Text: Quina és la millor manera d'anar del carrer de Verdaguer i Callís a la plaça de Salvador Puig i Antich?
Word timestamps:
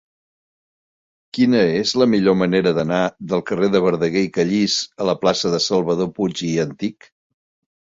Quina 1.37 1.59
és 1.81 1.93
la 2.03 2.07
millor 2.13 2.37
manera 2.39 2.71
d'anar 2.79 3.03
del 3.35 3.45
carrer 3.51 3.69
de 3.77 3.83
Verdaguer 3.85 4.25
i 4.31 4.33
Callís 4.39 4.81
a 5.05 5.09
la 5.13 5.17
plaça 5.27 5.55
de 5.59 5.63
Salvador 5.69 6.13
Puig 6.19 6.45
i 6.51 6.53
Antich? 6.67 7.11